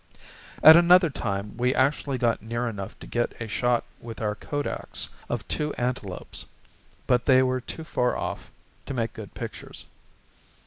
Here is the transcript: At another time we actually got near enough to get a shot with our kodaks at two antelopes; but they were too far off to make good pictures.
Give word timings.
At 0.63 0.75
another 0.75 1.11
time 1.11 1.55
we 1.57 1.75
actually 1.75 2.17
got 2.17 2.41
near 2.41 2.67
enough 2.67 2.97
to 3.01 3.05
get 3.05 3.39
a 3.39 3.47
shot 3.47 3.83
with 3.99 4.19
our 4.19 4.33
kodaks 4.33 5.09
at 5.29 5.47
two 5.47 5.75
antelopes; 5.75 6.47
but 7.05 7.27
they 7.27 7.43
were 7.43 7.61
too 7.61 7.83
far 7.83 8.17
off 8.17 8.51
to 8.87 8.95
make 8.95 9.13
good 9.13 9.35
pictures. 9.35 9.85